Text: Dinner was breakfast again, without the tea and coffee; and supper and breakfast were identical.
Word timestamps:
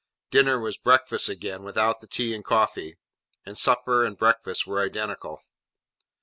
Dinner 0.31 0.59
was 0.59 0.77
breakfast 0.77 1.29
again, 1.29 1.61
without 1.61 2.01
the 2.01 2.07
tea 2.07 2.33
and 2.33 2.43
coffee; 2.43 2.97
and 3.45 3.55
supper 3.55 4.03
and 4.03 4.17
breakfast 4.17 4.65
were 4.65 4.79
identical. 4.81 5.43